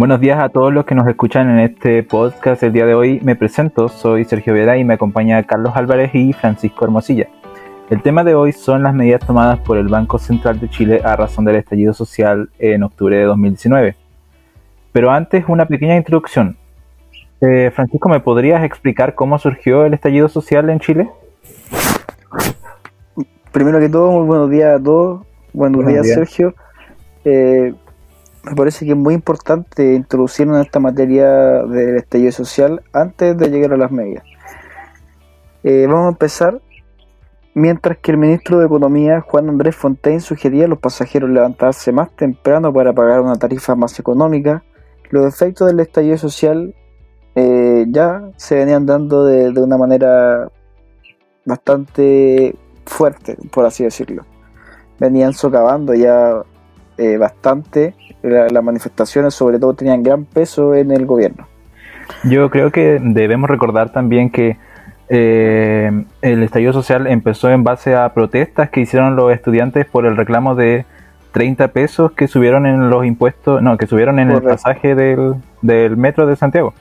[0.00, 3.20] Buenos días a todos los que nos escuchan en este podcast el día de hoy.
[3.22, 7.28] Me presento, soy Sergio Vieda y me acompaña Carlos Álvarez y Francisco Hermosilla.
[7.90, 11.16] El tema de hoy son las medidas tomadas por el Banco Central de Chile a
[11.16, 13.94] razón del estallido social en octubre de 2019.
[14.90, 16.56] Pero antes, una pequeña introducción.
[17.42, 21.10] Eh, Francisco, ¿me podrías explicar cómo surgió el estallido social en Chile?
[23.52, 25.26] Primero que todo, muy buenos días a todos.
[25.52, 26.54] Buenos, días, Sergio.
[27.26, 27.74] Eh,
[28.42, 31.28] me parece que es muy importante introducirnos en esta materia
[31.64, 34.24] del estallido social antes de llegar a las medidas.
[35.62, 36.60] Eh, vamos a empezar.
[37.52, 42.14] Mientras que el ministro de Economía, Juan Andrés Fontaine, sugería a los pasajeros levantarse más
[42.14, 44.62] temprano para pagar una tarifa más económica,
[45.10, 46.74] los efectos del estallido social
[47.34, 50.48] eh, ya se venían dando de, una manera
[51.44, 52.54] bastante
[52.86, 54.24] fuerte, por así decirlo.
[55.00, 56.42] Venían socavando ya
[56.98, 61.46] eh, bastante las manifestaciones sobre todo tenían gran peso en el gobierno.
[62.24, 64.58] Yo creo que debemos recordar también que
[65.08, 70.16] eh, el estallido social empezó en base a protestas que hicieron los estudiantes por el
[70.16, 70.84] reclamo de
[71.32, 75.96] 30 pesos que subieron en los impuestos, no, que subieron en el pasaje del, del
[75.96, 76.74] metro de Santiago.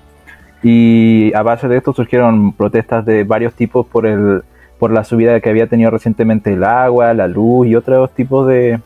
[0.61, 4.43] Y a base de esto surgieron protestas de varios tipos por el
[4.79, 8.79] por la subida que había tenido recientemente el agua, la luz y otros tipos de,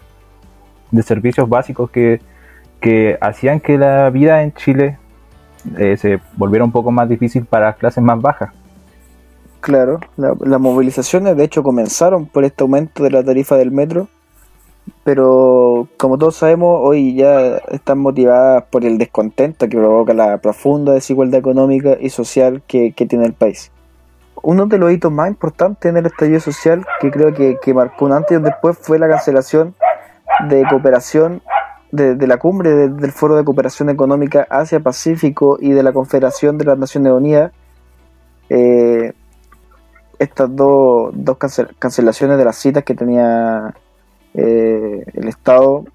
[0.94, 2.22] de servicios básicos que
[2.84, 4.98] que hacían que la vida en Chile
[5.78, 8.52] eh, se volviera un poco más difícil para las clases más bajas.
[9.62, 14.10] Claro, las movilizaciones de hecho comenzaron por este aumento de la tarifa del metro,
[15.06, 20.92] pero como todos sabemos hoy ya están motivadas por el descontento que provoca la profunda
[20.92, 23.72] desigualdad económica y social que, tiene el país.
[24.42, 28.04] Uno de los hitos más importantes en el estallido social que creo que, que marcó
[28.04, 29.74] un antes y un después fue la cancelación
[30.50, 31.42] de cooperación
[31.94, 36.78] de, la cumbre del Foro de Cooperación Económica Asia-Pacífico y de la Confederación de las
[36.78, 37.52] Naciones Unidas,
[38.50, 39.14] eh,
[40.18, 41.38] estas dos, dos
[41.78, 43.76] cancelaciones de las citas que tenía
[44.34, 45.86] eh, el Estado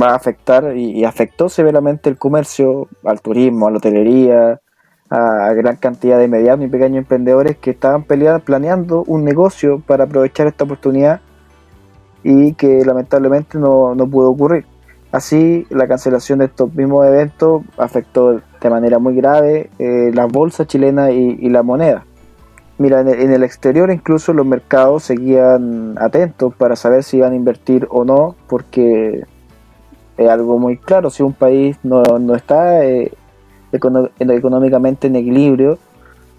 [0.00, 4.60] va a afectar y, afectó severamente el comercio, al turismo, a la hotelería,
[5.08, 10.46] a, gran cantidad de medianos y pequeños emprendedores que estaban planeando un negocio para aprovechar
[10.46, 11.22] esta oportunidad
[12.22, 14.64] y que lamentablemente no, no pudo ocurrir.
[15.12, 20.66] Así, la cancelación de estos mismos eventos afectó de manera muy grave eh, la bolsa
[20.66, 22.04] chilena y, la moneda.
[22.78, 27.88] Mira, en el, exterior incluso los mercados seguían atentos para saber si iban a invertir
[27.90, 29.24] o no, porque
[30.16, 32.02] es algo muy claro, si un país no,
[32.34, 33.12] está eh,
[33.72, 35.78] económicamente en equilibrio,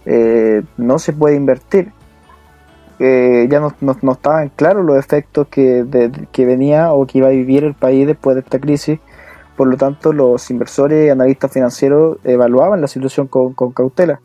[0.06, 1.92] eh, no se puede invertir
[3.02, 5.84] ya no, no, estaban claros los efectos que,
[6.30, 9.00] que venía o que iba a vivir el país después de esta crisis.
[9.56, 14.20] Por lo tanto, los inversores y analistas financieros evaluaban la situación con, con cautela.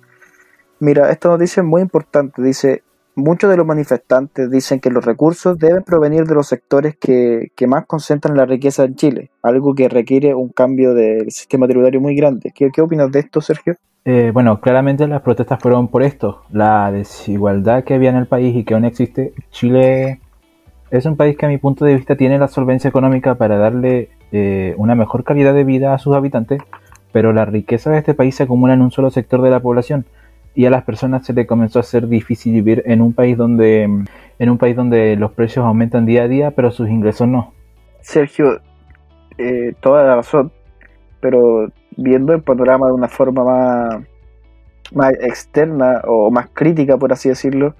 [0.80, 2.42] Mira, esta noticia es muy importante.
[2.42, 2.84] Dice,
[3.16, 7.68] muchos de los manifestantes dicen que los recursos deben provenir de los sectores que, que,
[7.68, 12.16] más concentran la riqueza en Chile, algo que requiere un cambio del sistema tributario muy
[12.16, 12.54] grande.
[12.56, 13.76] ¿Qué, qué opinas de esto, Sergio?
[14.10, 18.56] Eh, bueno, claramente las protestas fueron por esto, la desigualdad que había en el país
[18.56, 19.34] y que aún existe.
[19.52, 20.22] Chile
[20.92, 24.08] es un país que a mi punto de vista tiene la solvencia económica para darle
[24.32, 26.62] eh, una mejor calidad de vida a sus habitantes,
[27.12, 30.06] pero la riqueza de este país se acumula en un solo sector de la población
[30.56, 33.84] y a las personas se le comenzó a hacer difícil vivir en un país donde
[34.40, 37.52] en un país donde los precios aumentan día a día, pero sus ingresos no.
[38.00, 38.62] Sergio,
[39.38, 40.54] eh, toda la razón,
[41.20, 41.68] pero
[41.98, 44.04] viendo el panorama de una forma más,
[44.94, 47.76] más externa o más crítica, por así decirlo,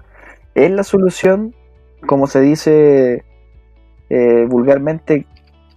[0.54, 1.54] ¿es la solución,
[2.06, 3.24] como se dice
[4.10, 5.26] eh, vulgarmente,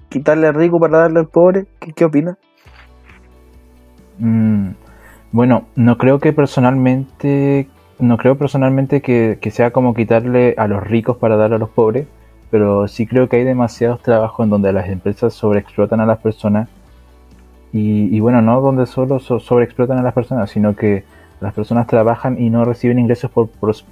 [0.09, 1.67] quitarle al rico para darle al pobre?
[1.79, 2.37] ¿Qué, qué opina?
[4.17, 4.71] Mm,
[5.31, 7.67] bueno, no creo que personalmente,
[7.99, 11.69] no creo personalmente que, que sea como quitarle a los ricos para darle a los
[11.69, 12.07] pobres,
[12.49, 16.67] pero sí creo que hay demasiados trabajos en donde las empresas sobreexplotan a las personas
[17.73, 21.05] y, bueno, no donde solo sobreexplotan a las personas, sino que
[21.39, 23.31] las personas trabajan y no reciben ingresos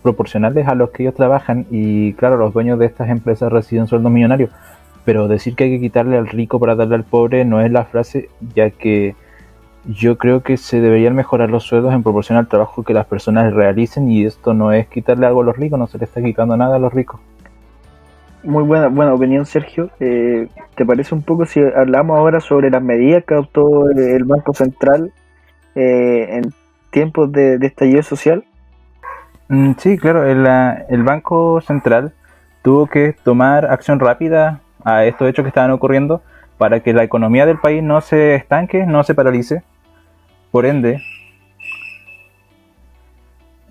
[0.02, 4.12] proporcionales a los que ellos trabajan y claro, los dueños de estas empresas reciben sueldos
[4.12, 4.52] millonarios.
[5.06, 7.86] Pero decir que hay que quitarle al rico para darle al pobre no es la
[7.86, 9.16] frase, ya que
[9.86, 13.54] yo creo que se deberían mejorar los sueldos en proporción al trabajo que las personas
[13.54, 16.58] realicen y esto no es quitarle algo a los ricos, no se le está quitando
[16.58, 17.20] nada a los ricos.
[18.44, 19.89] Muy buena, buena opinión, Sergio.
[20.00, 24.53] Eh, ¿Te parece un poco si hablamos ahora sobre las medidas que adoptó el Banco
[24.53, 25.12] Central
[25.75, 26.53] eh, en
[26.89, 28.45] tiempos de, estallido social?
[29.50, 30.25] Mm, sí, claro.
[30.25, 30.47] El,
[30.89, 32.13] el, Banco Central
[32.62, 36.21] tuvo que tomar acción rápida a estos hechos que estaban ocurriendo
[36.57, 39.63] para que la economía del país no se estanque, no se paralice.
[40.51, 41.01] Por ende,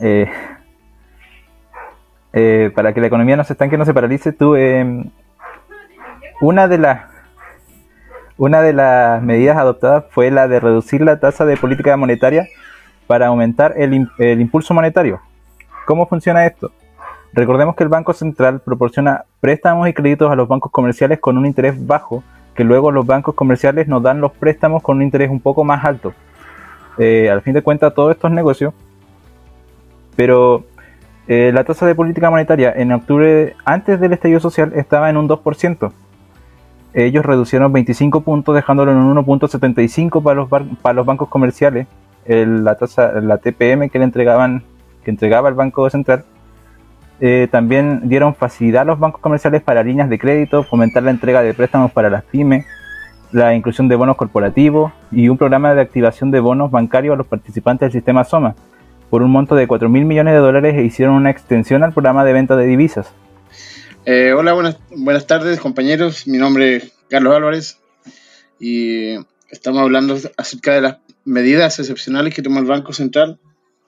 [0.01, 0.31] eh,
[2.33, 5.05] eh, para que la economía no se estanque, no se paralice, tú, eh,
[6.41, 7.01] una de las
[8.37, 12.47] una de las medidas adoptadas fue la de reducir la tasa de política monetaria
[13.09, 15.21] para aumentar el, el impulso monetario.
[15.87, 16.71] ¿Cómo funciona esto?
[17.33, 21.47] Recordemos que el Banco Central proporciona préstamos y créditos a los bancos comerciales con un
[21.47, 22.23] interés bajo,
[22.55, 25.85] que luego los bancos comerciales nos dan los préstamos con un interés un poco más
[25.85, 26.15] alto.
[26.99, 28.75] Eh, al fin de cuentas, todo esto es negocio.
[30.17, 30.65] Pero
[31.29, 35.29] eh, la tasa de política monetaria en octubre, antes del estallido social, estaba en un
[35.29, 35.93] 2%.
[36.95, 41.87] Ellos reducieron 25 puntos, dejándolo en un 1.75 para los, para los bancos comerciales.
[42.27, 44.63] la tasa, la TPM que le entregaban,
[45.05, 46.25] que entregaba el Banco Central,
[47.21, 51.43] eh, también dieron facilidad a los bancos comerciales para líneas de crédito, fomentar la entrega
[51.43, 52.65] de préstamos para las pymes,
[53.33, 57.27] la inclusión de bonos corporativos y un programa de activación de bonos bancarios a los
[57.27, 58.55] participantes del sistema SOMA.
[59.11, 62.25] Por un monto de 4 mil millones de dólares e hicieron una extensión al programa
[62.25, 63.09] de venta de divisas.
[64.05, 66.27] Eh, hola, buenas, buenas tardes compañeros.
[66.27, 67.79] Mi nombre es Carlos Álvarez
[68.61, 69.15] y
[69.51, 73.39] estamos hablando acerca de las medidas excepcionales que tomó el Banco Central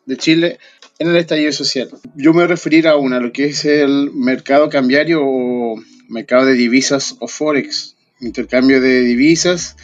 [0.07, 0.59] de Chile
[0.99, 1.89] en el estallido social.
[2.15, 5.77] Yo me voy a referir a una, lo que es el mercado cambiario o
[6.09, 9.77] mercado de divisas o forex, intercambio de divisas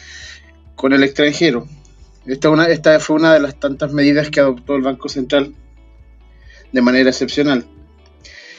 [0.75, 1.67] con el extranjero.
[2.27, 5.53] Esta, esta fue una de las tantas medidas que adoptó el Banco Central
[6.71, 7.65] de manera excepcional.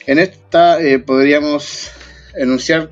[0.07, 1.91] En esta eh, podríamos
[2.35, 2.91] enunciar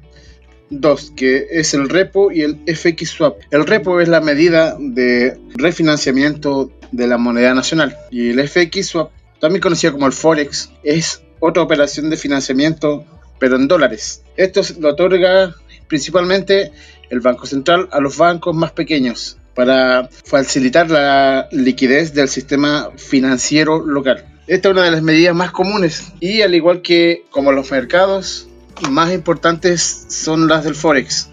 [0.69, 3.38] dos, que es el repo y el FX swap.
[3.50, 9.11] El repo es la medida de refinanciamiento de la moneda nacional y el FX swap,
[9.40, 13.05] también conocido como el Forex, es otra operación de financiamiento
[13.38, 14.22] pero en dólares.
[14.37, 15.55] Esto lo otorga
[15.88, 16.72] principalmente
[17.11, 23.85] el Banco Central a los bancos más pequeños para facilitar la liquidez del sistema financiero
[23.85, 24.25] local.
[24.47, 28.47] Esta es una de las medidas más comunes y al igual que como los mercados
[28.91, 31.31] más importantes son las del Forex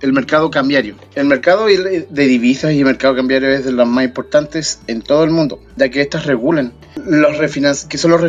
[0.00, 0.96] el mercado cambiario.
[1.14, 5.24] El mercado de divisas y el mercado cambiario es de los más importantes en todo
[5.24, 6.72] el mundo, ya que estas regulan
[7.04, 7.38] los
[7.88, 8.20] que son los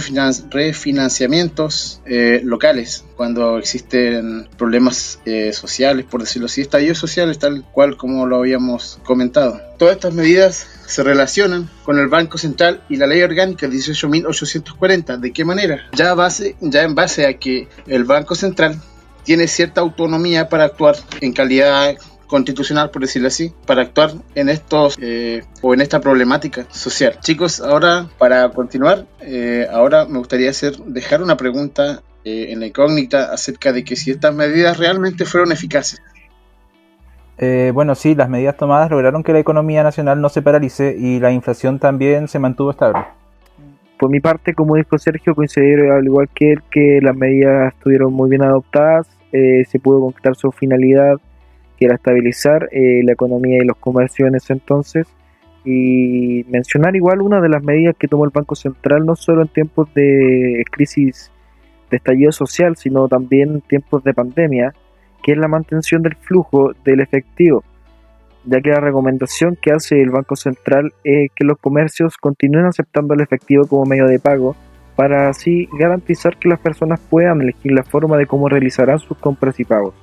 [0.51, 7.97] refinanciamientos eh, locales cuando existen problemas eh, sociales, por decirlo así, estallidos sociales, tal cual
[7.97, 9.59] como lo habíamos comentado.
[9.77, 15.19] Todas estas medidas se relacionan con el Banco Central y la Ley Orgánica 18.840.
[15.19, 15.87] ¿De qué manera?
[15.93, 18.81] Ya, base, ya en base a que el Banco Central
[19.29, 21.93] tiene cierta autonomía para actuar en calidad
[22.25, 27.19] constitucional, por decirlo así, para actuar en estos eh, o en esta problemática social.
[27.19, 32.65] Chicos, ahora para continuar, eh, ahora me gustaría hacer dejar una pregunta eh, en la
[32.65, 36.01] incógnita acerca de que si estas medidas realmente fueron eficaces.
[37.71, 41.31] bueno, sí, las medidas tomadas lograron que la economía nacional no se paralice y la
[41.31, 43.18] inflación también se mantuvo estable.
[43.99, 48.13] Por mi parte, como dijo Sergio, coincidir al igual que él que las medidas estuvieron
[48.13, 51.17] muy bien adoptadas, eh, se pudo concretar su finalidad,
[51.77, 55.05] que era estabilizar eh, la economía y los comercios en ese entonces,
[55.65, 59.49] y mencionar igual una de las medidas que tomó el Banco Central, no solo en
[59.49, 61.29] tiempos de crisis
[61.91, 64.73] de estallido social, sino también en tiempos de pandemia,
[65.21, 67.65] que es la mantención del flujo del efectivo
[68.45, 73.13] ya que la recomendación que hace el Banco Central es que los comercios continúen aceptando
[73.13, 74.55] el efectivo como medio de pago
[74.95, 79.59] para así garantizar que las personas puedan elegir la forma de cómo realizarán sus compras
[79.59, 79.93] y pagos.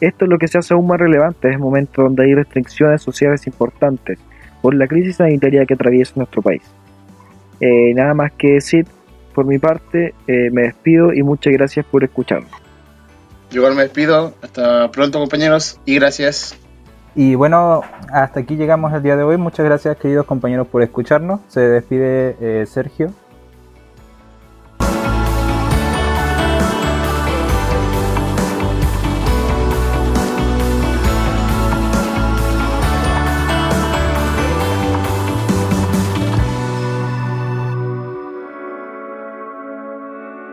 [0.00, 3.00] Esto es lo que se hace aún más relevante en el momento donde hay restricciones
[3.00, 4.18] sociales importantes
[4.60, 6.62] por la crisis sanitaria que atraviesa nuestro país.
[7.60, 8.86] Eh, nada más que decir,
[9.34, 12.48] por mi parte, eh, me despido y muchas gracias por escucharme.
[13.50, 16.58] Yo igual me despido, hasta pronto compañeros y gracias.
[17.16, 19.36] Y bueno, hasta aquí llegamos el día de hoy.
[19.36, 21.40] Muchas gracias queridos compañeros por escucharnos.
[21.48, 23.12] Se despide eh, Sergio.